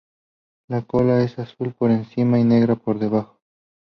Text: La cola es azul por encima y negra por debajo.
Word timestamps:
La 0.67 0.81
cola 0.81 1.21
es 1.23 1.37
azul 1.37 1.75
por 1.77 1.91
encima 1.91 2.39
y 2.39 2.43
negra 2.43 2.73
por 2.75 2.97
debajo. 2.97 3.39